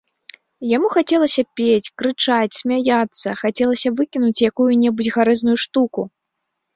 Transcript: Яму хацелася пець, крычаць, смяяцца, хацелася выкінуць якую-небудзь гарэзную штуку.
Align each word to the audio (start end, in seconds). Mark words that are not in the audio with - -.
Яму 0.75 0.87
хацелася 0.93 1.41
пець, 1.59 1.91
крычаць, 2.01 2.57
смяяцца, 2.59 3.27
хацелася 3.41 3.89
выкінуць 3.99 4.43
якую-небудзь 4.49 5.11
гарэзную 5.19 5.55
штуку. 5.65 6.01